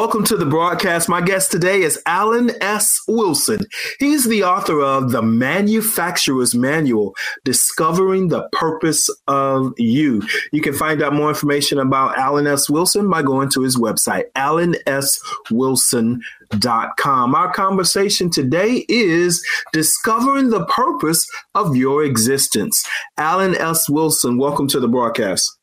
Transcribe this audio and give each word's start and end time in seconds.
Welcome 0.00 0.24
to 0.24 0.36
the 0.38 0.46
broadcast. 0.46 1.10
My 1.10 1.20
guest 1.20 1.50
today 1.50 1.82
is 1.82 2.00
Allen 2.06 2.52
S. 2.62 3.02
Wilson. 3.06 3.66
He's 3.98 4.24
the 4.24 4.44
author 4.44 4.80
of 4.80 5.10
The 5.10 5.20
Manufacturer's 5.20 6.54
Manual 6.54 7.14
Discovering 7.44 8.28
the 8.28 8.48
Purpose 8.50 9.10
of 9.28 9.74
You. 9.76 10.22
You 10.52 10.62
can 10.62 10.72
find 10.72 11.02
out 11.02 11.12
more 11.12 11.28
information 11.28 11.78
about 11.78 12.16
Allen 12.16 12.46
S. 12.46 12.70
Wilson 12.70 13.10
by 13.10 13.20
going 13.20 13.50
to 13.50 13.60
his 13.60 13.76
website, 13.76 14.24
allenswilson.com. 14.36 17.34
Our 17.34 17.52
conversation 17.52 18.30
today 18.30 18.86
is 18.88 19.46
discovering 19.74 20.48
the 20.48 20.64
purpose 20.64 21.28
of 21.54 21.76
your 21.76 22.04
existence. 22.04 22.82
Allen 23.18 23.54
S. 23.54 23.86
Wilson, 23.90 24.38
welcome 24.38 24.66
to 24.68 24.80
the 24.80 24.88
broadcast. 24.88 25.59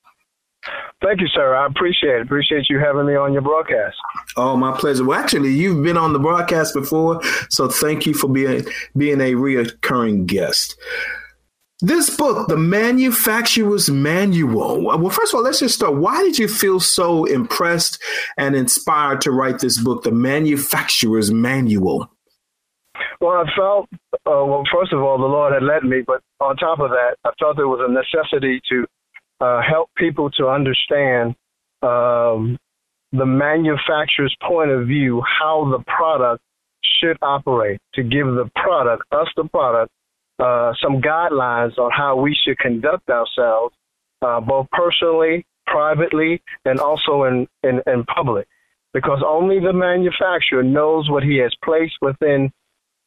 Thank 1.03 1.22
you, 1.22 1.28
sir. 1.28 1.56
I 1.56 1.67
appreciate 1.67 2.16
it. 2.16 2.22
Appreciate 2.23 2.70
you 2.70 2.80
having 2.80 3.06
me 3.06 3.16
on 3.16 3.31
your 3.31 3.44
broadcast. 3.44 3.95
Oh, 4.36 4.58
my 4.58 4.76
pleasure. 4.76 5.06
Well, 5.06 5.20
actually, 5.20 5.54
you've 5.54 5.84
been 5.84 5.98
on 5.98 6.12
the 6.12 6.20
broadcast 6.20 6.73
before, 6.73 7.22
so 7.50 7.67
thank 7.67 8.08
you 8.08 8.16
for 8.16 8.28
being 8.28 8.66
being 8.95 9.22
a 9.22 9.34
reoccurring 9.34 10.26
guest. 10.26 10.76
This 11.81 12.09
book, 12.17 12.48
The 12.48 12.58
Manufacturer's 12.58 13.88
Manual. 13.92 14.84
Well, 14.84 15.12
first 15.12 15.31
of 15.31 15.38
all, 15.38 15.44
let's 15.44 15.59
just 15.59 15.76
start. 15.76 15.95
Why 15.95 16.23
did 16.23 16.39
you 16.39 16.48
feel 16.48 16.80
so 16.80 17.26
impressed 17.26 18.02
and 18.36 18.56
inspired 18.56 19.22
to 19.22 19.32
write 19.32 19.59
this 19.59 19.80
book, 19.80 20.02
The 20.02 20.11
Manufacturer's 20.11 21.30
Manual? 21.30 22.09
Well, 23.22 23.45
I 23.45 23.56
felt, 23.56 23.89
uh, 23.94 24.44
well, 24.45 24.64
first 24.73 24.92
of 24.92 25.02
all, 25.04 25.20
the 25.20 25.26
Lord 25.26 25.54
had 25.54 25.61
led 25.61 25.84
me, 25.84 26.02
but 26.06 26.22
on 26.39 26.56
top 26.56 26.80
of 26.80 26.89
that, 26.89 27.17
I 27.23 27.30
felt 27.39 27.58
there 27.58 27.67
was 27.67 27.88
a 27.88 27.92
necessity 27.92 28.59
to 28.72 28.88
uh, 29.39 29.61
help 29.61 29.89
people 29.95 30.30
to 30.31 30.47
understand 30.47 31.35
um, 31.81 32.57
the 33.11 33.25
manufacturer's 33.25 34.35
point 34.47 34.71
of 34.71 34.88
view, 34.88 35.21
how 35.21 35.69
the 35.71 35.83
product 35.85 36.41
should 36.83 37.17
operate, 37.21 37.80
to 37.93 38.03
give 38.03 38.27
the 38.27 38.49
product, 38.55 39.03
us 39.11 39.27
the 39.35 39.45
product, 39.45 39.91
uh, 40.39 40.73
some 40.81 41.02
guidelines 41.02 41.77
on 41.77 41.91
how 41.91 42.15
we 42.15 42.35
should 42.43 42.58
conduct 42.59 43.09
ourselves, 43.09 43.75
uh, 44.21 44.39
both 44.39 44.67
personally, 44.71 45.45
privately, 45.65 46.41
and 46.65 46.80
also 46.80 47.23
in, 47.23 47.47
in, 47.63 47.81
in 47.88 48.03
public. 48.05 48.47
Because 48.93 49.21
only 49.25 49.59
the 49.59 49.73
manufacturer 49.73 50.63
knows 50.63 51.09
what 51.09 51.23
he 51.23 51.38
has 51.38 51.53
placed 51.63 51.95
within 52.02 52.52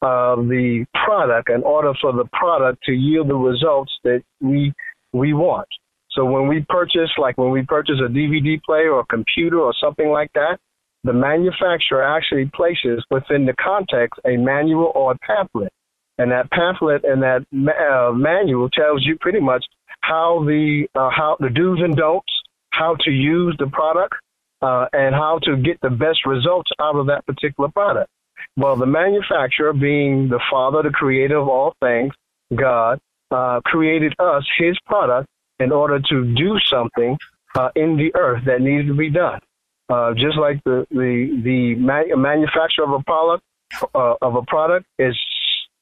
uh, 0.01 0.35
the 0.35 0.85
product 1.05 1.49
in 1.49 1.63
order 1.63 1.93
for 2.01 2.13
the 2.13 2.25
product 2.33 2.83
to 2.83 2.91
yield 2.91 3.29
the 3.29 3.35
results 3.35 3.91
that 4.03 4.23
we 4.39 4.73
we 5.13 5.33
want. 5.33 5.67
So 6.13 6.25
when 6.25 6.47
we 6.47 6.65
purchase, 6.67 7.09
like 7.17 7.37
when 7.37 7.51
we 7.51 7.63
purchase 7.63 7.95
a 8.03 8.09
DVD 8.09 8.61
player 8.61 8.91
or 8.91 9.01
a 9.01 9.05
computer 9.05 9.59
or 9.59 9.73
something 9.81 10.09
like 10.09 10.31
that, 10.33 10.57
the 11.03 11.13
manufacturer 11.13 12.03
actually 12.03 12.51
places 12.53 13.03
within 13.09 13.45
the 13.45 13.53
context 13.53 14.19
a 14.25 14.37
manual 14.37 14.91
or 14.93 15.13
a 15.13 15.17
pamphlet. 15.19 15.71
And 16.17 16.31
that 16.31 16.51
pamphlet 16.51 17.03
and 17.03 17.23
that 17.23 17.45
uh, 17.51 18.11
manual 18.13 18.69
tells 18.69 19.03
you 19.05 19.17
pretty 19.19 19.39
much 19.39 19.65
how 20.01 20.43
the 20.45 20.87
uh, 20.93 21.09
how 21.09 21.37
the 21.39 21.49
do's 21.49 21.79
and 21.81 21.95
don'ts, 21.95 22.31
how 22.71 22.95
to 23.05 23.11
use 23.11 23.55
the 23.57 23.67
product, 23.67 24.13
uh, 24.61 24.85
and 24.93 25.15
how 25.15 25.39
to 25.43 25.57
get 25.57 25.79
the 25.81 25.89
best 25.89 26.25
results 26.25 26.69
out 26.79 26.95
of 26.95 27.07
that 27.07 27.25
particular 27.25 27.69
product. 27.69 28.09
Well, 28.57 28.75
the 28.75 28.85
manufacturer, 28.85 29.73
being 29.73 30.27
the 30.27 30.41
Father, 30.51 30.83
the 30.83 30.89
Creator 30.89 31.37
of 31.37 31.47
all 31.47 31.73
things, 31.81 32.13
God, 32.53 32.99
uh, 33.31 33.61
created 33.63 34.13
us, 34.19 34.43
His 34.59 34.77
product, 34.85 35.27
in 35.61 35.71
order 35.71 35.99
to 35.99 36.35
do 36.35 36.57
something 36.59 37.17
uh, 37.55 37.69
in 37.75 37.97
the 37.97 38.13
earth 38.15 38.43
that 38.45 38.61
needed 38.61 38.87
to 38.87 38.93
be 38.93 39.09
done. 39.09 39.39
Uh, 39.89 40.13
just 40.13 40.37
like 40.37 40.63
the 40.63 40.87
the 40.91 41.41
the 41.43 41.75
ma- 41.75 42.15
manufacturer 42.15 42.85
of 42.85 42.91
a 42.91 43.03
product 43.03 43.43
uh, 43.93 44.15
of 44.21 44.35
a 44.35 44.41
product 44.43 44.85
is 44.97 45.17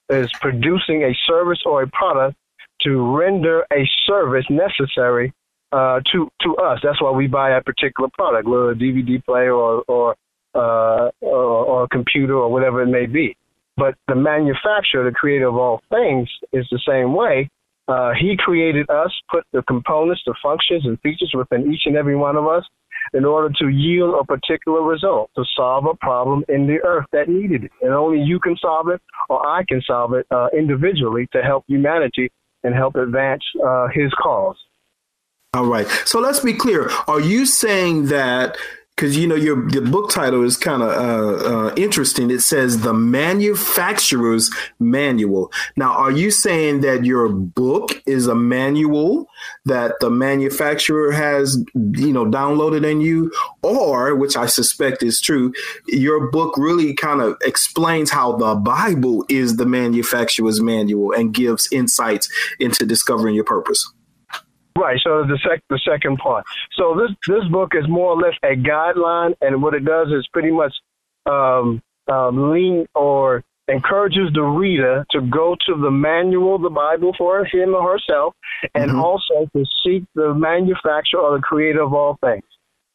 is 0.08 0.30
producing 0.40 1.04
a 1.04 1.14
service 1.26 1.60
or 1.64 1.82
a 1.82 1.88
product 1.88 2.36
to 2.82 3.16
render 3.16 3.64
a 3.72 3.88
service 4.06 4.44
necessary 4.50 5.32
uh, 5.72 6.00
to 6.12 6.28
to 6.40 6.56
us. 6.56 6.80
That's 6.82 7.00
why 7.00 7.12
we 7.12 7.26
buy 7.26 7.50
a 7.50 7.62
particular 7.62 8.10
product, 8.12 8.48
whether 8.48 8.70
a 8.70 8.74
DVD 8.74 9.24
player 9.24 9.54
or 9.54 9.84
or, 9.86 10.16
uh, 10.54 11.10
or 11.20 11.64
or 11.70 11.84
a 11.84 11.88
computer 11.88 12.34
or 12.34 12.50
whatever 12.50 12.82
it 12.82 12.88
may 12.88 13.06
be. 13.06 13.36
But 13.76 13.94
the 14.08 14.16
manufacturer, 14.16 15.04
the 15.04 15.12
creator 15.12 15.46
of 15.46 15.56
all 15.56 15.80
things, 15.90 16.28
is 16.52 16.66
the 16.70 16.80
same 16.86 17.14
way. 17.14 17.48
Uh, 17.90 18.12
he 18.18 18.36
created 18.38 18.88
us, 18.88 19.12
put 19.30 19.44
the 19.52 19.62
components, 19.62 20.22
the 20.24 20.34
functions, 20.40 20.84
and 20.86 21.00
features 21.00 21.32
within 21.36 21.72
each 21.72 21.82
and 21.86 21.96
every 21.96 22.14
one 22.14 22.36
of 22.36 22.46
us 22.46 22.64
in 23.14 23.24
order 23.24 23.52
to 23.58 23.68
yield 23.68 24.14
a 24.14 24.24
particular 24.24 24.82
result, 24.82 25.30
to 25.34 25.44
solve 25.56 25.84
a 25.86 25.94
problem 25.96 26.44
in 26.48 26.66
the 26.66 26.78
earth 26.84 27.06
that 27.12 27.28
needed 27.28 27.64
it. 27.64 27.72
And 27.82 27.92
only 27.92 28.20
you 28.20 28.38
can 28.38 28.56
solve 28.60 28.88
it, 28.88 29.00
or 29.28 29.44
I 29.44 29.64
can 29.68 29.82
solve 29.84 30.14
it 30.14 30.26
uh, 30.30 30.48
individually 30.56 31.26
to 31.32 31.42
help 31.42 31.64
humanity 31.66 32.30
and 32.62 32.74
help 32.74 32.94
advance 32.94 33.42
uh, 33.66 33.88
his 33.92 34.12
cause. 34.22 34.56
All 35.52 35.66
right. 35.66 35.88
So 36.04 36.20
let's 36.20 36.40
be 36.40 36.52
clear. 36.52 36.90
Are 37.08 37.20
you 37.20 37.44
saying 37.44 38.06
that 38.06 38.56
because 39.00 39.16
you 39.16 39.26
know 39.26 39.34
your 39.34 39.66
the 39.70 39.80
book 39.80 40.10
title 40.10 40.44
is 40.44 40.58
kind 40.58 40.82
of 40.82 40.90
uh, 40.90 41.68
uh, 41.68 41.74
interesting. 41.74 42.30
It 42.30 42.40
says 42.40 42.82
the 42.82 42.92
manufacturer's 42.92 44.50
manual. 44.78 45.50
Now, 45.74 45.92
are 45.92 46.10
you 46.10 46.30
saying 46.30 46.82
that 46.82 47.06
your 47.06 47.30
book 47.30 48.02
is 48.04 48.26
a 48.26 48.34
manual 48.34 49.26
that 49.64 49.94
the 50.00 50.10
manufacturer 50.10 51.12
has 51.12 51.64
you 51.74 52.12
know 52.12 52.26
downloaded 52.26 52.84
in 52.84 53.00
you, 53.00 53.32
or 53.62 54.14
which 54.14 54.36
I 54.36 54.44
suspect 54.44 55.02
is 55.02 55.18
true, 55.18 55.54
your 55.86 56.30
book 56.30 56.58
really 56.58 56.92
kind 56.92 57.22
of 57.22 57.38
explains 57.42 58.10
how 58.10 58.36
the 58.36 58.54
Bible 58.54 59.24
is 59.30 59.56
the 59.56 59.66
manufacturer's 59.66 60.60
manual 60.60 61.12
and 61.12 61.32
gives 61.32 61.72
insights 61.72 62.28
into 62.58 62.84
discovering 62.84 63.34
your 63.34 63.44
purpose? 63.44 63.94
Right. 64.80 64.98
So 65.04 65.24
the 65.24 65.38
sec 65.46 65.62
the 65.68 65.80
second 65.90 66.16
part. 66.18 66.44
So 66.78 66.94
this 67.00 67.10
this 67.28 67.44
book 67.50 67.72
is 67.74 67.84
more 67.88 68.10
or 68.14 68.16
less 68.16 68.34
a 68.42 68.54
guideline, 68.56 69.34
and 69.40 69.62
what 69.62 69.74
it 69.74 69.84
does 69.84 70.08
is 70.08 70.26
pretty 70.32 70.50
much 70.50 70.74
um, 71.26 71.82
um, 72.10 72.50
lean 72.52 72.86
or 72.94 73.44
encourages 73.68 74.32
the 74.34 74.42
reader 74.42 75.04
to 75.10 75.20
go 75.20 75.54
to 75.66 75.72
the 75.80 75.90
manual, 75.90 76.58
the 76.58 76.70
Bible 76.70 77.12
for 77.16 77.44
him 77.44 77.74
or 77.74 77.92
herself, 77.92 78.34
and 78.74 78.90
Mhm. 78.90 79.00
also 79.00 79.36
to 79.54 79.64
seek 79.84 80.02
the 80.14 80.34
manufacturer 80.34 81.20
or 81.20 81.36
the 81.36 81.42
creator 81.42 81.82
of 81.82 81.92
all 81.94 82.16
things. 82.20 82.42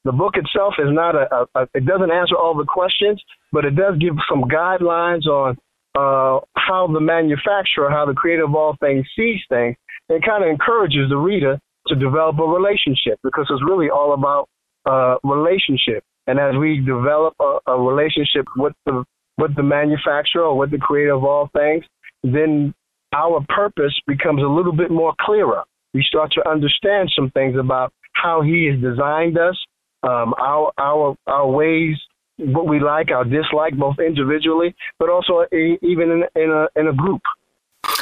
The 0.04 0.12
book 0.12 0.36
itself 0.38 0.74
is 0.80 0.92
not 0.92 1.16
a, 1.16 1.26
a, 1.34 1.48
a 1.56 1.68
it 1.74 1.86
doesn't 1.86 2.12
answer 2.12 2.36
all 2.36 2.56
the 2.56 2.66
questions, 2.66 3.24
but 3.52 3.64
it 3.64 3.76
does 3.76 3.96
give 3.98 4.16
some 4.30 4.44
guidelines 4.44 5.26
on 5.28 5.58
uh, 5.96 6.40
how 6.58 6.88
the 6.88 7.00
manufacturer, 7.00 7.90
how 7.90 8.06
the 8.06 8.14
creator 8.14 8.44
of 8.44 8.54
all 8.54 8.76
things 8.82 9.08
sees 9.16 9.40
things. 9.48 9.78
It 10.10 10.24
kind 10.24 10.44
of 10.44 10.50
encourages 10.50 11.10
the 11.10 11.18
reader 11.18 11.58
to 11.88 11.96
develop 11.96 12.40
a 12.40 12.44
relationship 12.44 13.20
because 13.24 13.48
it's 13.50 13.64
really 13.64 13.90
all 13.90 14.14
about 14.14 14.48
uh, 14.86 15.18
relationship. 15.24 16.04
And 16.28 16.40
as 16.40 16.56
we 16.60 16.80
develop 16.80 17.36
a, 17.40 17.60
a 17.68 17.80
relationship 17.80 18.46
with 18.56 18.74
the 18.86 19.04
with 19.38 19.56
the 19.56 19.64
manufacturer 19.64 20.44
or 20.44 20.58
with 20.58 20.72
the 20.72 20.78
creator 20.78 21.12
of 21.12 21.24
all 21.24 21.50
things, 21.54 21.84
then 22.24 22.74
our 23.14 23.44
purpose 23.50 23.94
becomes 24.08 24.42
a 24.42 24.48
little 24.48 24.72
bit 24.72 24.90
more 24.90 25.14
clearer. 25.20 25.64
We 25.94 26.04
start 26.08 26.32
to 26.34 26.50
understand 26.50 27.12
some 27.16 27.32
things 27.32 27.56
about 27.60 27.94
how 28.14 28.42
he 28.42 28.70
has 28.72 28.82
designed 28.82 29.38
us, 29.38 29.58
um, 30.04 30.34
our 30.40 30.72
our 30.78 31.16
our 31.28 31.48
ways, 31.50 31.96
what 32.38 32.68
we 32.68 32.80
like, 32.80 33.12
our 33.12 33.24
dislike, 33.24 33.78
both 33.78 34.00
individually, 34.00 34.76
but 35.00 35.10
also 35.10 35.46
even 35.52 36.12
in, 36.12 36.24
in 36.36 36.50
a 36.50 36.80
in 36.80 36.88
a 36.88 36.94
group. 36.94 37.22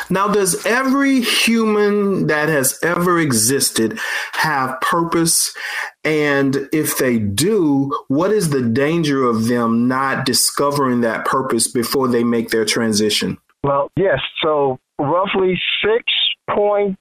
Now, 0.09 0.27
does 0.27 0.65
every 0.65 1.21
human 1.21 2.27
that 2.27 2.49
has 2.49 2.79
ever 2.83 3.19
existed 3.19 3.99
have 4.33 4.79
purpose? 4.81 5.55
And 6.03 6.67
if 6.71 6.97
they 6.97 7.17
do, 7.19 7.91
what 8.07 8.31
is 8.31 8.49
the 8.49 8.61
danger 8.61 9.23
of 9.25 9.47
them 9.47 9.87
not 9.87 10.25
discovering 10.25 11.01
that 11.01 11.25
purpose 11.25 11.67
before 11.67 12.07
they 12.07 12.23
make 12.23 12.49
their 12.49 12.65
transition? 12.65 13.37
Well, 13.63 13.89
yes. 13.95 14.19
So 14.41 14.79
roughly 14.99 15.59
six 15.81 16.03
point 16.49 16.97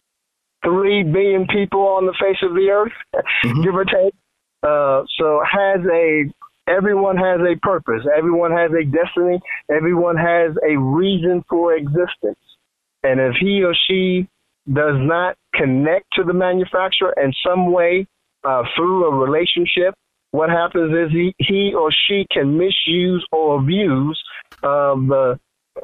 three 0.64 1.02
billion 1.02 1.46
people 1.48 1.80
on 1.80 2.06
the 2.06 2.14
face 2.20 2.38
of 2.42 2.54
the 2.54 2.70
earth, 2.70 2.92
Mhm. 3.44 3.64
give 3.64 3.74
or 3.74 3.84
take. 3.84 4.14
Uh, 4.62 5.02
so 5.18 5.42
has 5.44 5.80
a 5.92 6.30
Everyone 6.68 7.16
has 7.16 7.40
a 7.40 7.56
purpose. 7.60 8.06
Everyone 8.16 8.52
has 8.52 8.70
a 8.72 8.84
destiny. 8.84 9.40
Everyone 9.68 10.16
has 10.16 10.56
a 10.64 10.76
reason 10.78 11.44
for 11.48 11.74
existence. 11.74 12.38
And 13.02 13.20
if 13.20 13.34
he 13.40 13.62
or 13.62 13.74
she 13.88 14.28
does 14.72 14.96
not 14.98 15.36
connect 15.54 16.06
to 16.14 16.24
the 16.24 16.32
manufacturer 16.32 17.14
in 17.22 17.32
some 17.46 17.72
way 17.72 18.06
uh, 18.44 18.62
through 18.76 19.06
a 19.06 19.14
relationship, 19.14 19.94
what 20.30 20.50
happens 20.50 20.92
is 20.92 21.12
he, 21.12 21.34
he 21.38 21.74
or 21.74 21.90
she 22.08 22.26
can 22.30 22.56
misuse 22.56 23.26
or 23.32 23.58
abuse 23.58 24.22
uh, 24.62 24.94
the 24.94 25.38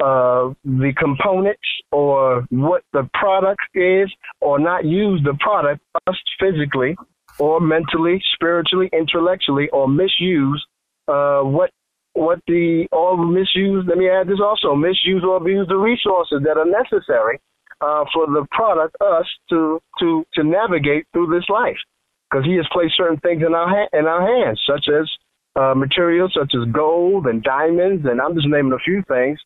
uh, 0.05 0.53
the 0.65 0.93
components 0.99 1.63
or 1.93 2.45
what 2.51 2.83
the 2.93 3.09
product 3.15 3.63
is, 3.75 4.13
or 4.41 4.59
not 4.59 4.85
use 4.85 5.19
the 5.25 5.35
product 5.41 5.81
us 6.07 6.17
physically 6.39 6.95
or 7.39 7.61
mentally, 7.61 8.21
spiritually, 8.35 8.91
intellectually, 8.93 9.69
or 9.71 9.89
misuse 9.89 10.65
uh, 11.09 11.41
what 11.41 11.71
what 12.19 12.41
the 12.47 12.87
or 12.93 13.17
misuse. 13.17 13.85
Let 13.89 13.99
me 13.99 14.09
add 14.09 14.29
this 14.29 14.41
also: 14.43 14.75
misuse 14.75 15.23
or 15.23 15.37
abuse 15.37 15.67
the 15.69 15.77
resources 15.77 16.43
that 16.45 16.59
are 16.59 16.67
necessary 16.67 17.41
uh, 17.81 18.05
for 18.13 18.27
the 18.27 18.47
product 18.51 18.97
us 19.01 19.27
to 19.51 19.81
to 20.01 20.25
to 20.35 20.43
navigate 20.45 21.07
through 21.13 21.29
this 21.35 21.49
life, 21.49 21.79
because 22.31 22.45
He 22.45 22.57
has 22.57 22.67
placed 22.73 22.97
certain 22.97 23.21
things 23.21 23.43
in 23.47 23.55
our 23.55 23.69
ha- 23.69 23.99
in 23.99 24.07
our 24.07 24.23
hands, 24.27 24.61
such 24.67 24.87
as 24.89 25.07
uh, 25.57 25.75
materials 25.75 26.33
such 26.39 26.53
as 26.55 26.71
gold 26.73 27.27
and 27.27 27.43
diamonds, 27.43 28.07
and 28.07 28.21
I'm 28.21 28.35
just 28.35 28.49
naming 28.49 28.73
a 28.73 28.85
few 28.85 29.03
things. 29.09 29.39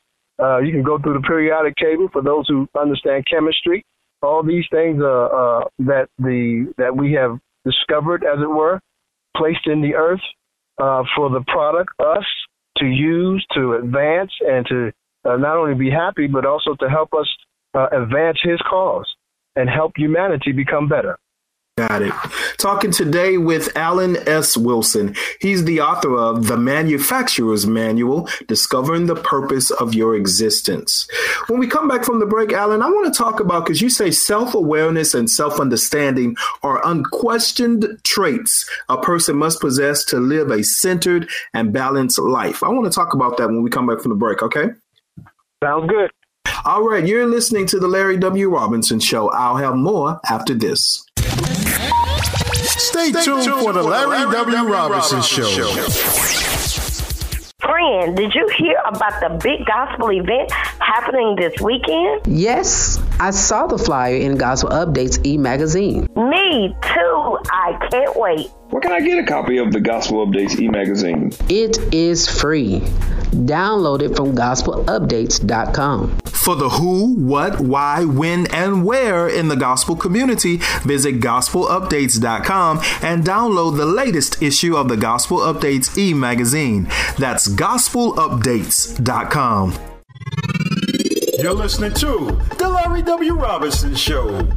Uh, 0.42 0.58
you 0.58 0.72
can 0.72 0.82
go 0.82 0.98
through 0.98 1.14
the 1.14 1.26
periodic 1.26 1.76
table 1.76 2.08
for 2.12 2.22
those 2.22 2.48
who 2.48 2.66
understand 2.78 3.26
chemistry. 3.30 3.84
All 4.22 4.42
these 4.42 4.64
things 4.70 5.02
uh, 5.02 5.64
that 5.80 6.08
the 6.18 6.72
that 6.78 6.96
we 6.96 7.12
have 7.12 7.38
discovered, 7.64 8.24
as 8.24 8.40
it 8.40 8.48
were, 8.48 8.80
placed 9.36 9.66
in 9.66 9.80
the 9.82 9.94
earth 9.94 10.20
uh, 10.78 11.02
for 11.16 11.30
the 11.30 11.42
product, 11.46 11.90
us, 12.00 12.24
to 12.78 12.86
use, 12.86 13.44
to 13.54 13.74
advance, 13.74 14.32
and 14.40 14.66
to 14.66 14.92
uh, 15.24 15.36
not 15.36 15.56
only 15.56 15.74
be 15.74 15.90
happy, 15.90 16.26
but 16.26 16.44
also 16.44 16.74
to 16.80 16.88
help 16.88 17.10
us 17.14 17.28
uh, 17.74 17.86
advance 17.92 18.38
his 18.42 18.60
cause 18.68 19.06
and 19.56 19.68
help 19.68 19.92
humanity 19.96 20.52
become 20.52 20.88
better. 20.88 21.18
Got 21.78 22.02
it. 22.02 22.12
Talking 22.58 22.90
today 22.90 23.38
with 23.38 23.74
Allen 23.78 24.18
S. 24.28 24.58
Wilson. 24.58 25.16
He's 25.40 25.64
the 25.64 25.80
author 25.80 26.14
of 26.18 26.46
The 26.46 26.58
Manufacturer's 26.58 27.66
Manual 27.66 28.28
Discovering 28.46 29.06
the 29.06 29.14
Purpose 29.14 29.70
of 29.70 29.94
Your 29.94 30.14
Existence. 30.14 31.08
When 31.46 31.58
we 31.58 31.66
come 31.66 31.88
back 31.88 32.04
from 32.04 32.20
the 32.20 32.26
break, 32.26 32.52
Allen, 32.52 32.82
I 32.82 32.90
want 32.90 33.10
to 33.12 33.16
talk 33.16 33.40
about 33.40 33.64
because 33.64 33.80
you 33.80 33.88
say 33.88 34.10
self 34.10 34.54
awareness 34.54 35.14
and 35.14 35.30
self 35.30 35.58
understanding 35.58 36.36
are 36.62 36.86
unquestioned 36.86 37.86
traits 38.04 38.68
a 38.90 39.00
person 39.00 39.36
must 39.36 39.58
possess 39.62 40.04
to 40.06 40.18
live 40.18 40.50
a 40.50 40.62
centered 40.62 41.30
and 41.54 41.72
balanced 41.72 42.18
life. 42.18 42.62
I 42.62 42.68
want 42.68 42.84
to 42.84 42.94
talk 42.94 43.14
about 43.14 43.38
that 43.38 43.48
when 43.48 43.62
we 43.62 43.70
come 43.70 43.86
back 43.86 44.00
from 44.00 44.10
the 44.10 44.16
break, 44.16 44.42
okay? 44.42 44.72
Sounds 45.64 45.88
good. 45.88 46.10
All 46.66 46.86
right, 46.86 47.06
you're 47.06 47.26
listening 47.26 47.66
to 47.68 47.80
the 47.80 47.88
Larry 47.88 48.18
W. 48.18 48.50
Robinson 48.50 49.00
Show. 49.00 49.30
I'll 49.30 49.56
have 49.56 49.74
more 49.74 50.20
after 50.28 50.54
this. 50.54 51.04
Stay, 52.82 53.12
Stay 53.12 53.24
tuned, 53.24 53.44
tuned, 53.44 53.60
for 53.60 53.72
the 53.72 53.82
Larry, 53.82 54.08
Larry 54.08 54.32
W. 54.32 54.56
w. 54.56 54.72
Robinson, 54.74 55.18
Robinson 55.18 55.44
Show. 55.44 55.72
Friend, 57.60 58.16
did 58.16 58.34
you 58.34 58.48
hear 58.58 58.76
about 58.84 59.20
the 59.20 59.38
big 59.40 59.64
gospel 59.66 60.10
event 60.10 60.50
happening 60.80 61.36
this 61.36 61.54
weekend? 61.60 62.22
Yes, 62.26 63.00
I 63.20 63.30
saw 63.30 63.68
the 63.68 63.78
flyer 63.78 64.16
in 64.16 64.36
Gospel 64.36 64.70
Updates 64.70 65.24
e 65.24 65.38
magazine. 65.38 66.08
Me 66.16 66.74
too. 66.82 67.38
I 67.52 67.88
can't 67.88 68.16
wait. 68.16 68.50
Where 68.70 68.82
can 68.82 68.90
I 68.90 69.00
get 69.00 69.18
a 69.18 69.26
copy 69.26 69.58
of 69.58 69.70
the 69.70 69.80
Gospel 69.80 70.26
Updates 70.26 70.58
e 70.58 70.66
magazine? 70.68 71.30
It 71.48 71.78
is 71.94 72.28
free. 72.28 72.80
Download 73.30 74.02
it 74.02 74.16
from 74.16 74.34
gospelupdates.com. 74.34 76.21
For 76.42 76.56
the 76.56 76.70
who, 76.70 77.14
what, 77.14 77.60
why, 77.60 78.04
when, 78.04 78.52
and 78.52 78.84
where 78.84 79.28
in 79.28 79.46
the 79.46 79.54
gospel 79.54 79.94
community, 79.94 80.56
visit 80.82 81.20
gospelupdates.com 81.20 82.80
and 83.00 83.22
download 83.22 83.76
the 83.76 83.86
latest 83.86 84.42
issue 84.42 84.76
of 84.76 84.88
the 84.88 84.96
Gospel 84.96 85.38
Updates 85.38 85.96
e 85.96 86.12
magazine. 86.12 86.88
That's 87.16 87.46
gospelupdates.com. 87.46 89.74
You're 91.38 91.54
listening 91.54 91.94
to 91.94 92.40
The 92.58 92.68
Larry 92.68 93.02
W. 93.02 93.34
Robinson 93.34 93.94
Show. 93.94 94.48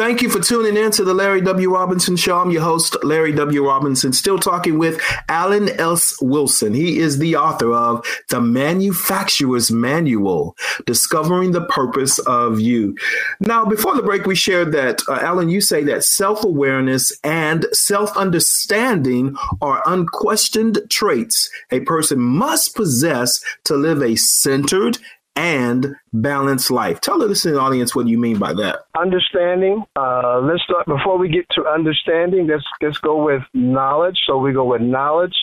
Thank 0.00 0.22
you 0.22 0.30
for 0.30 0.40
tuning 0.40 0.78
in 0.78 0.90
to 0.92 1.04
the 1.04 1.12
Larry 1.12 1.42
W. 1.42 1.74
Robinson 1.74 2.16
Show. 2.16 2.38
I'm 2.38 2.50
your 2.50 2.62
host, 2.62 2.96
Larry 3.04 3.34
W. 3.34 3.66
Robinson, 3.66 4.14
still 4.14 4.38
talking 4.38 4.78
with 4.78 4.98
Allen 5.28 5.68
S. 5.78 6.16
Wilson. 6.22 6.72
He 6.72 7.00
is 7.00 7.18
the 7.18 7.36
author 7.36 7.74
of 7.74 8.02
The 8.30 8.40
Manufacturer's 8.40 9.70
Manual 9.70 10.56
Discovering 10.86 11.50
the 11.50 11.66
Purpose 11.66 12.18
of 12.20 12.58
You. 12.58 12.96
Now, 13.40 13.66
before 13.66 13.94
the 13.94 14.02
break, 14.02 14.24
we 14.24 14.34
shared 14.34 14.72
that, 14.72 15.02
uh, 15.06 15.18
Allen, 15.20 15.50
you 15.50 15.60
say 15.60 15.84
that 15.84 16.02
self 16.02 16.44
awareness 16.44 17.12
and 17.22 17.66
self 17.72 18.16
understanding 18.16 19.36
are 19.60 19.82
unquestioned 19.84 20.80
traits 20.88 21.50
a 21.70 21.80
person 21.80 22.18
must 22.18 22.74
possess 22.74 23.44
to 23.64 23.76
live 23.76 24.02
a 24.02 24.16
centered 24.16 24.96
and 25.36 25.94
balanced 26.12 26.70
life. 26.70 27.00
Tell 27.00 27.18
the 27.18 27.26
listening 27.26 27.56
audience 27.56 27.94
what 27.94 28.08
you 28.08 28.18
mean 28.18 28.38
by 28.38 28.52
that. 28.54 28.80
Understanding. 28.98 29.84
Uh, 29.96 30.40
let's 30.40 30.62
start 30.64 30.86
before 30.86 31.18
we 31.18 31.28
get 31.28 31.46
to 31.52 31.66
understanding. 31.66 32.46
Let's 32.46 32.64
let's 32.80 32.98
go 32.98 33.24
with 33.24 33.42
knowledge. 33.54 34.18
So 34.26 34.38
we 34.38 34.52
go 34.52 34.64
with 34.64 34.82
knowledge, 34.82 35.34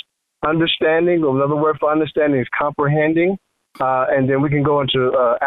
understanding. 0.45 1.23
Another 1.23 1.55
word 1.55 1.77
for 1.79 1.91
understanding 1.91 2.41
is 2.41 2.47
comprehending, 2.57 3.37
uh, 3.79 4.05
and 4.09 4.29
then 4.29 4.41
we 4.41 4.49
can 4.49 4.63
go 4.63 4.81
into 4.81 5.11
uh, 5.11 5.37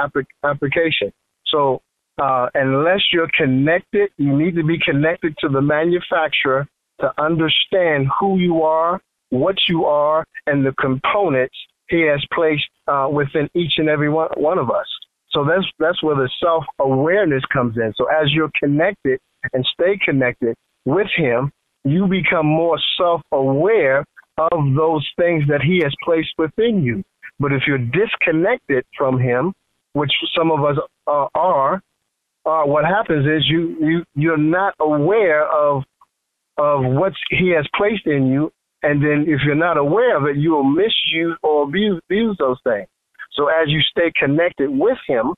application. 0.45 1.13
So 1.47 1.83
uh, 2.21 2.49
unless 2.55 3.01
you're 3.13 3.31
connected, 3.37 4.11
you 4.17 4.37
need 4.37 4.55
to 4.57 4.65
be 4.65 4.79
connected 4.79 5.35
to 5.39 5.49
the 5.49 5.63
manufacturer 5.63 6.67
to 7.01 7.13
understand 7.19 8.09
who 8.19 8.39
you 8.39 8.63
are, 8.63 9.01
what 9.31 9.57
you 9.69 9.87
are, 9.87 10.25
and 10.47 10.65
the 10.65 10.73
components 10.73 11.57
he 11.89 12.03
has 12.03 12.25
placed 12.33 12.69
uh, 12.91 13.09
within 13.09 13.49
each 13.55 13.75
and 13.79 13.89
every 13.89 14.09
one, 14.11 14.29
one 14.37 14.59
of 14.59 14.71
us. 14.71 14.87
So 15.33 15.45
that's 15.45 15.67
that's 15.79 16.03
where 16.03 16.17
the 16.17 16.29
self 16.43 16.65
awareness 16.81 17.43
comes 17.53 17.77
in. 17.77 17.93
So 17.97 18.07
as 18.07 18.33
you're 18.33 18.51
connected 18.61 19.21
and 19.53 19.65
stay 19.73 19.99
connected 20.05 20.57
with 20.85 21.07
Him, 21.17 21.53
you 21.85 22.07
become 22.07 22.47
more 22.47 22.79
self 22.99 23.23
aware 23.31 24.05
of 24.39 24.75
those 24.77 25.09
things 25.17 25.45
that 25.49 25.63
He 25.63 25.81
has 25.85 25.95
placed 26.05 26.31
within 26.37 26.83
you. 26.83 27.05
But 27.39 27.53
if 27.53 27.63
you're 27.67 27.79
disconnected 27.79 28.85
from 28.99 29.21
Him, 29.21 29.53
which 29.93 30.11
some 30.37 30.51
of 30.51 30.65
us 30.65 30.77
uh, 31.07 31.27
are, 31.35 31.83
uh, 32.45 32.65
what 32.65 32.85
happens 32.85 33.27
is 33.27 33.49
you 33.49 33.77
you 33.81 34.05
you're 34.17 34.37
not 34.37 34.75
aware 34.81 35.47
of 35.47 35.85
of 36.59 36.85
what 36.85 37.13
He 37.31 37.53
has 37.57 37.67
placed 37.77 38.07
in 38.07 38.27
you, 38.27 38.51
and 38.83 39.03
then 39.03 39.25
if 39.29 39.41
you're 39.45 39.55
not 39.55 39.77
aware 39.77 40.17
of 40.17 40.25
it, 40.25 40.37
you 40.37 40.53
will 40.53 40.65
misuse 40.65 41.37
or 41.43 41.65
abuse, 41.65 42.01
abuse 42.07 42.37
those 42.39 42.59
things. 42.65 42.87
So 43.33 43.49
as 43.49 43.69
you 43.69 43.81
stay 43.83 44.13
connected 44.19 44.71
with 44.71 44.99
him, 45.07 45.35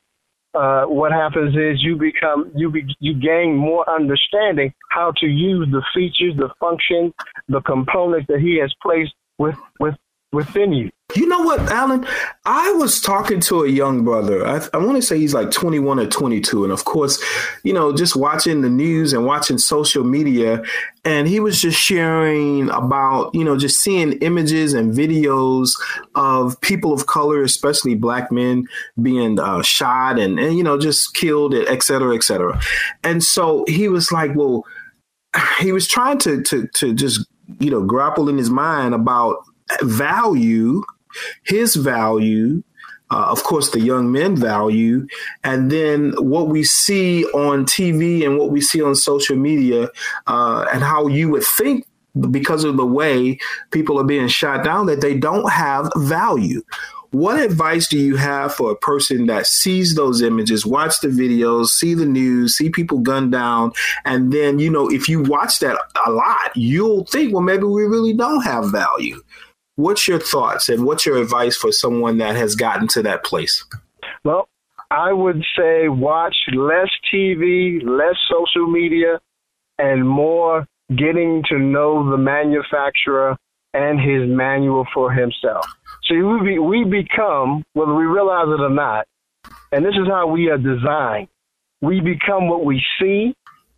uh, 0.54 0.84
what 0.84 1.12
happens 1.12 1.56
is 1.56 1.82
you 1.82 1.96
become 1.96 2.52
you 2.54 2.70
be, 2.70 2.84
you 3.00 3.14
gain 3.14 3.56
more 3.56 3.88
understanding 3.88 4.72
how 4.90 5.12
to 5.18 5.26
use 5.26 5.66
the 5.70 5.82
features, 5.94 6.34
the 6.36 6.50
functions, 6.60 7.12
the 7.48 7.60
components 7.62 8.26
that 8.28 8.40
he 8.40 8.58
has 8.58 8.72
placed 8.82 9.14
with 9.38 9.56
with 9.80 9.94
within 10.32 10.72
you. 10.72 10.90
You 11.14 11.26
know 11.26 11.40
what, 11.40 11.60
Allen? 11.70 12.06
I 12.44 12.72
was 12.72 13.00
talking 13.00 13.40
to 13.40 13.64
a 13.64 13.68
young 13.68 14.04
brother. 14.04 14.46
I, 14.46 14.66
I 14.72 14.78
want 14.78 14.96
to 14.96 15.02
say 15.02 15.18
he's 15.18 15.34
like 15.34 15.50
21 15.50 16.00
or 16.00 16.06
22. 16.06 16.64
And 16.64 16.72
of 16.72 16.84
course, 16.84 17.22
you 17.62 17.72
know, 17.72 17.94
just 17.94 18.16
watching 18.16 18.62
the 18.62 18.70
news 18.70 19.12
and 19.12 19.26
watching 19.26 19.58
social 19.58 20.04
media. 20.04 20.62
And 21.04 21.26
he 21.26 21.40
was 21.40 21.60
just 21.60 21.78
sharing 21.78 22.70
about, 22.70 23.34
you 23.34 23.44
know, 23.44 23.58
just 23.58 23.80
seeing 23.80 24.12
images 24.18 24.72
and 24.72 24.94
videos 24.94 25.70
of 26.14 26.60
people 26.60 26.92
of 26.92 27.06
color, 27.06 27.42
especially 27.42 27.94
black 27.94 28.30
men, 28.30 28.66
being 29.00 29.38
uh, 29.38 29.62
shot 29.62 30.18
and, 30.18 30.38
and, 30.38 30.56
you 30.56 30.62
know, 30.62 30.78
just 30.78 31.14
killed, 31.14 31.54
et 31.54 31.82
cetera, 31.82 32.14
et 32.14 32.22
cetera. 32.22 32.60
And 33.02 33.22
so 33.22 33.64
he 33.68 33.88
was 33.88 34.12
like, 34.12 34.34
well, 34.34 34.64
he 35.60 35.72
was 35.72 35.88
trying 35.88 36.18
to, 36.18 36.42
to, 36.42 36.68
to 36.74 36.94
just, 36.94 37.26
you 37.58 37.70
know, 37.70 37.82
grapple 37.82 38.28
in 38.28 38.38
his 38.38 38.50
mind 38.50 38.94
about 38.94 39.38
value, 39.82 40.82
his 41.44 41.76
value, 41.76 42.62
uh, 43.10 43.26
of 43.28 43.42
course, 43.44 43.70
the 43.70 43.80
young 43.80 44.10
men 44.10 44.36
value, 44.36 45.06
and 45.44 45.70
then 45.70 46.12
what 46.18 46.48
we 46.48 46.64
see 46.64 47.24
on 47.26 47.66
TV 47.66 48.24
and 48.24 48.38
what 48.38 48.50
we 48.50 48.60
see 48.60 48.82
on 48.82 48.94
social 48.94 49.36
media, 49.36 49.90
uh, 50.26 50.64
and 50.72 50.82
how 50.82 51.06
you 51.08 51.28
would 51.28 51.44
think 51.44 51.86
because 52.30 52.64
of 52.64 52.76
the 52.76 52.86
way 52.86 53.38
people 53.70 53.98
are 53.98 54.04
being 54.04 54.28
shot 54.28 54.64
down 54.64 54.86
that 54.86 55.00
they 55.00 55.14
don't 55.16 55.50
have 55.50 55.90
value. 55.96 56.62
what 57.12 57.38
advice 57.38 57.88
do 57.88 57.98
you 57.98 58.16
have 58.16 58.54
for 58.54 58.70
a 58.70 58.76
person 58.76 59.26
that 59.26 59.46
sees 59.46 59.94
those 59.94 60.22
images, 60.22 60.64
watch 60.64 60.98
the 61.00 61.08
videos, 61.08 61.66
see 61.66 61.92
the 61.92 62.06
news, 62.06 62.56
see 62.56 62.70
people 62.70 62.98
gunned 63.00 63.30
down, 63.30 63.70
and 64.06 64.32
then, 64.32 64.58
you 64.58 64.70
know, 64.70 64.88
if 64.88 65.10
you 65.10 65.22
watch 65.22 65.58
that 65.58 65.78
a 66.06 66.10
lot, 66.10 66.50
you'll 66.54 67.04
think, 67.04 67.32
well, 67.32 67.42
maybe 67.42 67.64
we 67.64 67.84
really 67.84 68.14
don't 68.14 68.42
have 68.42 68.72
value. 68.72 69.22
What's 69.76 70.06
your 70.06 70.18
thoughts 70.18 70.68
and 70.68 70.84
what's 70.84 71.06
your 71.06 71.16
advice 71.16 71.56
for 71.56 71.72
someone 71.72 72.18
that 72.18 72.36
has 72.36 72.54
gotten 72.54 72.88
to 72.88 73.02
that 73.02 73.24
place? 73.24 73.64
Well, 74.22 74.48
I 74.90 75.12
would 75.12 75.42
say 75.56 75.88
watch 75.88 76.36
less 76.54 76.90
TV, 77.12 77.82
less 77.82 78.16
social 78.30 78.66
media, 78.66 79.18
and 79.78 80.06
more 80.06 80.66
getting 80.90 81.42
to 81.48 81.58
know 81.58 82.10
the 82.10 82.18
manufacturer 82.18 83.36
and 83.72 83.98
his 83.98 84.28
manual 84.28 84.86
for 84.92 85.10
himself. 85.10 85.64
See, 86.06 86.20
we, 86.20 86.40
be, 86.42 86.58
we 86.58 86.84
become, 86.84 87.64
whether 87.72 87.94
we 87.94 88.04
realize 88.04 88.48
it 88.48 88.60
or 88.60 88.68
not, 88.68 89.06
and 89.72 89.84
this 89.84 89.94
is 89.94 90.06
how 90.06 90.26
we 90.26 90.50
are 90.50 90.58
designed. 90.58 91.28
We 91.80 92.00
become 92.00 92.48
what 92.48 92.66
we 92.66 92.82
see, 93.00 93.34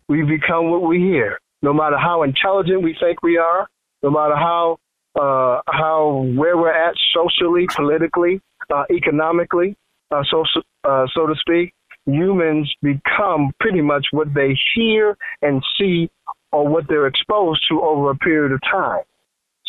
we 0.09 0.23
become 0.23 0.71
what 0.71 0.81
we 0.81 0.99
hear. 0.99 1.39
No 1.61 1.73
matter 1.73 1.97
how 1.97 2.23
intelligent 2.23 2.83
we 2.83 2.97
think 2.99 3.23
we 3.23 3.37
are, 3.37 3.67
no 4.03 4.11
matter 4.11 4.35
how 4.35 4.77
uh, 5.15 5.61
how 5.67 6.25
where 6.35 6.57
we're 6.57 6.71
at 6.71 6.95
socially, 7.13 7.67
politically, 7.75 8.41
uh, 8.73 8.83
economically, 8.91 9.75
uh, 10.11 10.23
so 10.29 10.43
uh, 10.83 11.05
so 11.13 11.27
to 11.27 11.35
speak, 11.39 11.73
humans 12.05 12.73
become 12.81 13.51
pretty 13.59 13.81
much 13.81 14.05
what 14.11 14.33
they 14.33 14.57
hear 14.75 15.17
and 15.41 15.63
see 15.79 16.09
or 16.51 16.67
what 16.67 16.85
they're 16.87 17.07
exposed 17.07 17.61
to 17.69 17.81
over 17.81 18.11
a 18.11 18.15
period 18.15 18.51
of 18.51 18.61
time. 18.61 19.03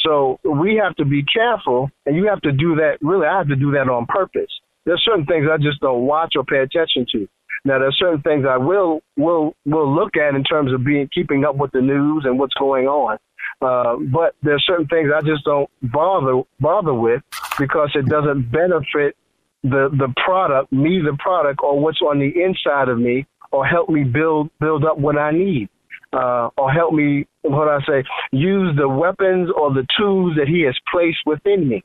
So 0.05 0.39
we 0.45 0.81
have 0.83 0.95
to 0.97 1.05
be 1.05 1.25
careful, 1.25 1.91
and 2.05 2.15
you 2.15 2.27
have 2.29 2.41
to 2.43 2.53
do 2.53 2.77
that. 2.77 2.99
Really, 3.01 3.27
I 3.27 3.39
have 3.39 3.49
to 3.49 3.57
do 3.57 3.73
that 3.73 3.89
on 3.89 4.07
purpose. 4.07 4.51
There's 4.85 5.03
certain 5.05 5.27
things 5.27 5.47
I 5.51 5.57
just 5.57 5.81
don't 5.81 6.03
watch 6.03 6.35
or 6.37 6.45
pay 6.45 6.59
attention 6.59 7.07
to. 7.13 7.29
Now, 7.65 7.81
there's 7.81 7.99
certain 7.99 8.23
things 8.23 8.45
I 8.49 8.57
will 8.57 9.01
will 9.17 9.55
will 9.65 9.93
look 9.93 10.17
at 10.17 10.37
in 10.37 10.45
terms 10.45 10.73
of 10.73 10.85
being 10.85 11.09
keeping 11.13 11.45
up 11.45 11.57
with 11.57 11.73
the 11.73 11.81
news 11.81 12.25
and 12.25 12.39
what's 12.39 12.55
going 12.55 12.87
on. 12.87 13.19
Uh, 13.61 13.97
but 14.13 14.35
there's 14.43 14.65
certain 14.67 14.87
things 14.87 15.11
I 15.15 15.21
just 15.23 15.45
don't 15.45 15.71
bother 15.83 16.43
bother 16.61 16.93
with 16.93 17.23
because 17.59 17.91
it 17.95 18.07
doesn't 18.07 18.51
benefit 18.53 19.17
the 19.63 19.89
the 19.93 20.13
product, 20.25 20.73
me 20.73 21.01
the 21.01 21.17
product, 21.19 21.61
or 21.63 21.81
what's 21.81 22.01
on 22.03 22.19
the 22.19 22.33
inside 22.43 22.89
of 22.89 22.99
me, 22.99 23.27
or 23.53 23.67
help 23.67 23.89
me 23.89 24.05
build 24.05 24.51
build 24.61 24.85
up 24.85 24.99
what 24.99 25.17
I 25.17 25.31
need, 25.31 25.69
uh, 26.13 26.51
or 26.59 26.71
help 26.71 26.93
me 26.93 27.27
what 27.43 27.69
I 27.69 27.81
say 27.87 28.05
use 28.33 28.77
the 28.77 28.89
weapons 28.89 29.51
or 29.57 29.73
the 29.73 29.87
tools 29.99 30.37
that 30.37 30.49
He 30.49 30.63
has 30.63 30.77
placed 30.93 31.19
within 31.25 31.69
me. 31.69 31.83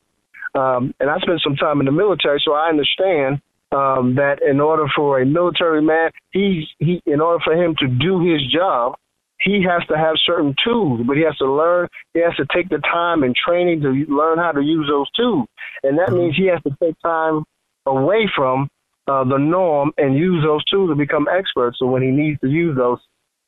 Um, 0.54 0.94
and 1.00 1.10
I 1.10 1.18
spent 1.20 1.42
some 1.42 1.56
time 1.56 1.80
in 1.80 1.86
the 1.86 1.94
military, 1.94 2.42
so 2.44 2.54
I 2.54 2.68
understand 2.68 3.42
um, 3.72 4.16
that 4.16 4.40
in 4.42 4.60
order 4.60 4.86
for 4.96 5.22
a 5.22 5.25
military 5.25 5.82
man, 5.82 6.12
he's 6.32 6.66
he 6.80 7.01
in 7.06 7.22
order 7.22 7.42
for 7.44 7.54
him 7.54 7.75
to 7.80 7.88
do 7.88 8.20
his 8.20 8.42
job, 8.51 8.96
he 9.41 9.63
has 9.63 9.86
to 9.88 9.98
have 9.98 10.15
certain 10.25 10.55
tools, 10.63 11.01
but 11.05 11.17
he 11.17 11.24
has 11.24 11.36
to 11.38 11.51
learn, 11.51 11.88
he 12.13 12.21
has 12.21 12.36
to 12.36 12.45
take 12.53 12.69
the 12.69 12.79
time 12.79 13.24
and 13.24 13.36
training 13.36 13.81
to 13.81 13.89
learn 14.07 14.38
how 14.38 14.51
to 14.51 14.62
use 14.62 14.88
those 14.88 15.10
tools. 15.12 15.48
And 15.83 15.98
that 15.98 16.12
means 16.12 16.36
he 16.38 16.48
has 16.48 16.62
to 16.63 16.75
take 16.81 16.95
time 17.01 17.43
away 17.86 18.29
from 18.36 18.69
uh, 19.07 19.24
the 19.24 19.38
norm 19.38 19.91
and 19.98 20.15
use 20.15 20.43
those 20.43 20.63
tools 20.65 20.89
to 20.91 20.95
become 20.95 21.27
experts. 21.27 21.77
So 21.79 21.88
when 21.88 22.03
he 22.03 22.12
needs 22.12 22.39
to 22.41 22.48
use 22.48 22.77
those, 22.77 23.00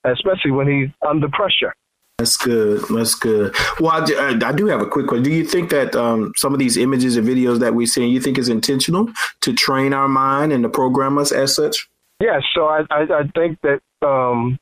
especially 0.03 0.51
when 0.51 0.67
he's 0.67 0.89
under 1.07 1.29
pressure. 1.29 1.73
That's 2.17 2.37
good. 2.37 2.81
That's 2.89 3.15
good. 3.15 3.55
Well, 3.79 3.91
I 3.91 4.05
do, 4.05 4.17
I 4.19 4.51
do 4.51 4.67
have 4.67 4.81
a 4.81 4.85
quick 4.85 5.07
question. 5.07 5.23
Do 5.23 5.31
you 5.31 5.45
think 5.45 5.71
that 5.71 5.95
um, 5.95 6.31
some 6.35 6.53
of 6.53 6.59
these 6.59 6.77
images 6.77 7.17
and 7.17 7.27
videos 7.27 7.59
that 7.59 7.73
we're 7.73 7.87
seeing, 7.87 8.11
you 8.11 8.21
think 8.21 8.37
is 8.37 8.49
intentional 8.49 9.09
to 9.41 9.53
train 9.53 9.93
our 9.93 10.07
mind 10.07 10.53
and 10.53 10.63
to 10.63 10.69
program 10.69 11.17
us 11.17 11.31
as 11.31 11.55
such? 11.55 11.89
Yes. 12.19 12.43
So 12.53 12.65
I, 12.65 12.83
I, 12.91 13.01
I 13.01 13.23
think 13.35 13.59
that 13.63 13.81
um, 14.05 14.59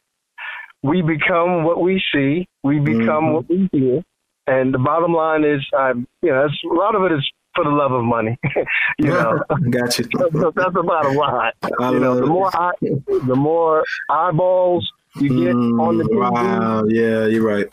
we 0.84 1.02
become 1.02 1.64
what 1.64 1.82
we 1.82 2.02
see, 2.14 2.48
we 2.64 2.80
become 2.80 3.26
mm-hmm. 3.26 3.34
what 3.34 3.50
we 3.50 3.70
hear, 3.72 4.04
and 4.48 4.74
the 4.74 4.80
bottom 4.80 5.14
line 5.14 5.44
is, 5.44 5.62
I, 5.78 5.92
you 6.22 6.30
know, 6.30 6.48
a 6.48 6.74
lot 6.74 6.96
of 6.96 7.04
it 7.04 7.14
is 7.14 7.32
for 7.56 7.64
the 7.64 7.70
love 7.70 7.92
of 7.92 8.04
money. 8.04 8.38
you 9.00 9.08
know, 9.08 9.40
gotcha. 9.70 10.04
that's, 10.14 10.56
that's 10.56 10.74
the 10.74 10.84
bottom 10.86 11.16
line. 11.16 11.52
I 11.80 11.92
you 11.92 12.00
know, 12.00 12.20
the 12.20 12.26
more 12.26 12.50
eye, 12.56 12.72
the 12.82 13.36
more 13.36 13.84
eyeballs 14.10 14.90
you 15.18 15.30
get 15.30 15.56
mm, 15.56 15.82
on 15.82 15.98
the 15.98 16.06
TV. 16.06 16.32
Wow, 16.32 16.84
yeah, 16.88 17.26
you're 17.26 17.46
right. 17.46 17.68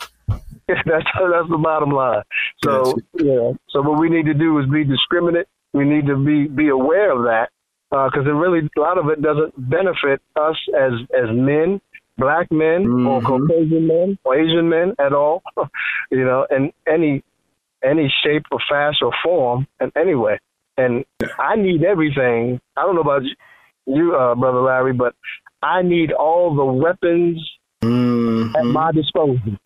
that's 0.67 0.85
that's 0.87 1.49
the 1.49 1.59
bottom 1.61 1.91
line. 1.91 2.21
So 2.63 2.83
gotcha. 2.83 3.01
yeah, 3.15 3.51
so 3.69 3.81
what 3.81 3.99
we 3.99 4.09
need 4.09 4.25
to 4.25 4.33
do 4.33 4.59
is 4.59 4.65
be 4.69 4.83
discriminate. 4.83 5.47
We 5.73 5.85
need 5.85 6.05
to 6.07 6.17
be 6.17 6.47
be 6.47 6.69
aware 6.69 7.11
of 7.11 7.23
that 7.23 7.49
because 7.89 8.27
uh, 8.27 8.29
it 8.29 8.33
really 8.33 8.69
a 8.77 8.79
lot 8.79 8.97
of 8.97 9.09
it 9.09 9.21
doesn't 9.21 9.53
benefit 9.69 10.21
us 10.35 10.55
as 10.77 10.93
as 11.17 11.29
men 11.31 11.81
black 12.19 12.51
men 12.51 12.85
mm-hmm. 12.85 13.07
or 13.07 13.21
Caucasian 13.21 13.87
men 13.87 14.17
or 14.23 14.37
Asian 14.37 14.69
men 14.69 14.93
at 14.99 15.13
all, 15.13 15.41
you 16.11 16.23
know, 16.25 16.45
in 16.51 16.71
any 16.87 17.23
any 17.83 18.13
shape 18.23 18.43
or 18.51 18.59
fast 18.69 18.97
or 19.01 19.11
form 19.23 19.65
and 19.79 19.91
anyway. 19.95 20.37
And 20.77 21.05
I 21.39 21.55
need 21.55 21.83
everything. 21.83 22.59
I 22.77 22.83
don't 22.83 22.95
know 22.95 23.01
about 23.01 23.23
you, 23.85 24.15
uh, 24.15 24.35
brother 24.35 24.61
Larry, 24.61 24.93
but 24.93 25.13
I 25.61 25.81
need 25.81 26.11
all 26.11 26.55
the 26.55 26.65
weapons 26.65 27.41
mm-hmm. 27.83 28.55
at 28.55 28.65
my 28.65 28.91
disposal, 28.91 29.39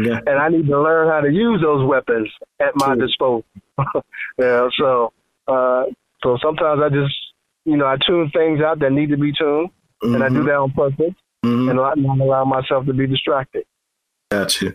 yeah. 0.00 0.20
and 0.26 0.38
I 0.38 0.48
need 0.48 0.66
to 0.66 0.80
learn 0.80 1.08
how 1.08 1.20
to 1.20 1.30
use 1.30 1.60
those 1.62 1.86
weapons 1.86 2.28
at 2.60 2.72
my 2.74 2.94
True. 2.94 3.06
disposal. 3.06 3.44
yeah, 4.38 4.68
so 4.78 5.12
uh, 5.46 5.84
so 6.22 6.38
sometimes 6.42 6.80
I 6.82 6.88
just 6.88 7.14
you 7.64 7.76
know 7.76 7.86
I 7.86 7.96
tune 8.04 8.30
things 8.34 8.60
out 8.60 8.80
that 8.80 8.90
need 8.90 9.10
to 9.10 9.16
be 9.16 9.32
tuned, 9.32 9.70
mm-hmm. 10.02 10.14
and 10.14 10.24
I 10.24 10.28
do 10.28 10.36
mm-hmm. 10.36 10.46
that 10.46 10.56
on 10.56 10.72
purpose 10.72 11.14
mm-hmm. 11.46 11.68
and 11.68 11.78
not 12.02 12.20
allow 12.20 12.44
myself 12.44 12.86
to 12.86 12.92
be 12.92 13.06
distracted. 13.06 13.64
Gotcha. 14.30 14.74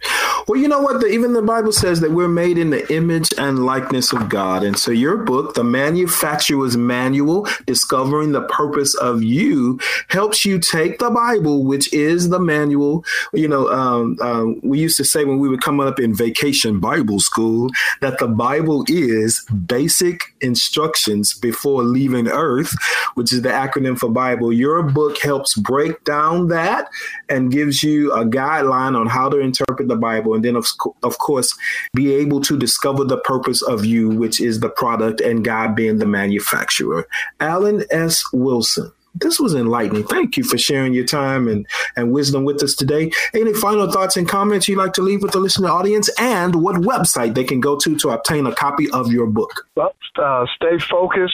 Well, 0.52 0.60
you 0.60 0.68
know 0.68 0.82
what? 0.82 1.00
The, 1.00 1.08
even 1.08 1.32
the 1.32 1.42
Bible 1.42 1.72
says 1.72 2.02
that 2.02 2.12
we're 2.12 2.28
made 2.28 2.58
in 2.58 2.72
the 2.72 2.94
image 2.94 3.30
and 3.38 3.66
likeness 3.66 4.12
of 4.12 4.28
God. 4.28 4.64
And 4.64 4.78
so 4.78 4.92
your 4.92 5.16
book, 5.16 5.54
The 5.54 5.64
Manufacturer's 5.64 6.76
Manual, 6.76 7.48
Discovering 7.66 8.34
the 8.34 8.42
Purpose 8.42 8.94
of 8.96 9.24
You, 9.24 9.80
helps 10.10 10.44
you 10.44 10.60
take 10.60 11.00
the 11.00 11.10
Bible, 11.10 11.64
which 11.64 11.94
is 11.94 12.28
the 12.28 12.40
manual. 12.40 13.06
You 13.32 13.48
know, 13.48 13.70
um, 13.72 14.18
um, 14.20 14.60
we 14.62 14.82
used 14.82 14.98
to 14.98 15.06
say 15.06 15.24
when 15.24 15.40
we 15.40 15.48
were 15.48 15.56
coming 15.56 15.88
up 15.88 16.02
in 16.02 16.14
vacation 16.14 16.82
Bible 16.82 17.22
school 17.22 17.70
that 18.02 18.20
the 18.20 18.28
Bible 18.28 18.84
is 18.90 19.46
basic 19.68 20.36
instructions 20.42 21.34
before 21.34 21.84
leaving 21.84 22.28
earth, 22.28 22.76
which 23.14 23.32
is 23.32 23.42
the 23.42 23.48
acronym 23.48 23.98
for 23.98 24.10
Bible. 24.10 24.52
Your 24.52 24.84
book 24.84 25.18
helps 25.20 25.56
break 25.56 26.04
down 26.04 26.50
that 26.50 26.90
and 27.30 27.54
gives 27.54 27.84
you 27.84 28.12
a 28.12 28.26
guideline 28.26 29.00
on 29.00 29.08
how 29.08 29.30
to 29.30 29.40
interpret 29.40 29.88
the 29.88 29.96
Bible, 29.96 30.41
and 30.42 30.46
then 30.46 30.56
of, 30.56 30.66
of 31.04 31.18
course 31.20 31.56
be 31.94 32.14
able 32.14 32.42
to 32.42 32.58
discover 32.58 33.04
the 33.04 33.18
purpose 33.18 33.62
of 33.62 33.86
you, 33.86 34.10
which 34.10 34.42
is 34.42 34.60
the 34.60 34.70
product, 34.70 35.22
and 35.22 35.44
God 35.44 35.76
being 35.76 35.98
the 35.98 36.06
manufacturer. 36.06 37.08
Allen 37.40 37.84
S. 37.92 38.24
Wilson. 38.34 38.92
This 39.14 39.42
was 39.42 39.54
enlightening. 39.54 40.06
Thank 40.06 40.38
you 40.38 40.44
for 40.46 40.58
sharing 40.58 40.94
your 40.94 41.06
time 41.06 41.50
and, 41.50 41.68
and 41.98 42.14
wisdom 42.14 42.46
with 42.46 42.64
us 42.64 42.76
today. 42.76 43.12
Any 43.34 43.54
final 43.54 43.92
thoughts 43.92 44.16
and 44.16 44.28
comments 44.28 44.70
you'd 44.70 44.78
like 44.78 44.94
to 44.94 45.02
leave 45.02 45.22
with 45.22 45.34
the 45.34 45.40
listening 45.40 45.70
audience, 45.70 46.10
and 46.18 46.56
what 46.56 46.78
website 46.78 47.36
they 47.36 47.44
can 47.44 47.60
go 47.60 47.78
to 47.78 47.98
to 47.98 48.10
obtain 48.12 48.48
a 48.48 48.56
copy 48.56 48.90
of 48.92 49.12
your 49.12 49.28
book? 49.28 49.68
Well, 49.76 49.94
uh, 50.18 50.46
stay 50.56 50.80
focused 50.90 51.34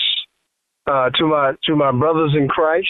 uh, 0.87 1.11
to 1.11 1.27
my 1.27 1.53
to 1.65 1.75
my 1.75 1.91
brothers 1.91 2.33
in 2.35 2.47
Christ. 2.47 2.89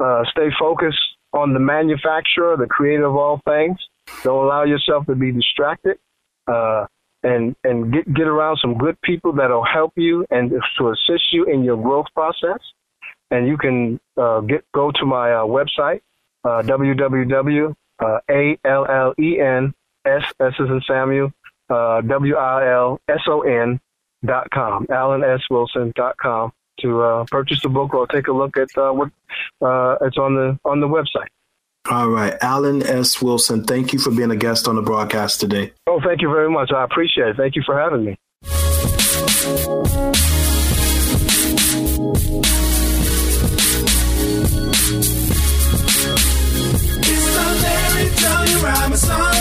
Uh, 0.00 0.24
stay 0.32 0.48
focused 0.58 0.98
on 1.32 1.54
the 1.54 1.60
manufacturer, 1.60 2.56
the 2.56 2.66
creator 2.66 3.06
of 3.06 3.14
all 3.14 3.40
things. 3.46 3.76
Don't 4.22 4.44
allow 4.44 4.64
yourself 4.64 5.06
to 5.06 5.14
be 5.14 5.32
distracted. 5.32 5.98
Uh, 6.46 6.86
and 7.22 7.54
and 7.62 7.92
get 7.92 8.12
get 8.12 8.26
around 8.26 8.58
some 8.60 8.76
good 8.76 9.00
people 9.02 9.32
that'll 9.32 9.64
help 9.64 9.92
you 9.96 10.26
and 10.30 10.50
to 10.50 10.88
assist 10.90 11.32
you 11.32 11.44
in 11.44 11.62
your 11.62 11.76
growth 11.76 12.06
process. 12.14 12.58
And 13.30 13.46
you 13.46 13.56
can 13.56 14.00
uh, 14.16 14.40
get 14.40 14.64
go 14.72 14.90
to 14.90 15.06
my 15.06 15.32
uh, 15.32 15.44
website 15.44 16.00
uh, 16.44 16.62
www 16.62 17.74
uh, 18.00 18.18
a 18.30 18.58
l 18.64 18.84
l 18.86 19.14
e 19.18 19.38
n 19.38 19.72
s 20.04 20.24
s 20.40 20.54
is 20.58 20.68
in 20.68 20.80
Samuel 20.86 21.32
uh, 21.70 22.00
w 22.02 22.36
i 22.36 22.68
l 22.68 23.00
s 23.08 23.22
o 23.28 23.42
n 23.42 23.80
dot 24.24 24.50
com 24.50 24.86
Allen 24.90 25.22
S 25.22 25.42
Wilson 25.50 25.92
dot 25.94 26.16
com 26.18 26.52
to 26.80 27.02
uh, 27.02 27.24
purchase 27.30 27.60
the 27.62 27.68
book 27.68 27.94
or 27.94 28.06
take 28.08 28.28
a 28.28 28.32
look 28.32 28.56
at 28.56 28.68
uh, 28.76 28.90
what 28.90 29.10
uh, 29.60 29.96
it's 30.00 30.18
on 30.18 30.34
the 30.34 30.58
on 30.64 30.80
the 30.80 30.88
website. 30.88 31.30
All 31.90 32.08
right, 32.08 32.34
Allen 32.40 32.82
S. 32.82 33.20
Wilson, 33.20 33.64
thank 33.64 33.92
you 33.92 33.98
for 33.98 34.12
being 34.12 34.30
a 34.30 34.36
guest 34.36 34.68
on 34.68 34.76
the 34.76 34.82
broadcast 34.82 35.40
today. 35.40 35.72
Oh, 35.88 36.00
thank 36.04 36.22
you 36.22 36.28
very 36.28 36.48
much. 36.48 36.70
I 36.70 36.84
appreciate 36.84 37.30
it. 37.30 37.36
Thank 37.36 37.56
you 37.56 37.62
for 37.66 37.78
having 37.78 38.04
me. 38.04 38.16
It's 47.04 47.26
the 47.34 47.46
Larry 47.62 48.10
Johnny 48.16 48.54
Robinson 48.62 49.32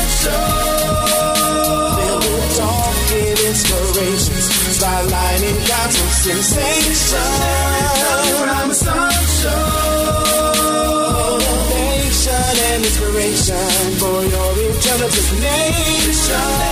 Motivation 16.31 16.71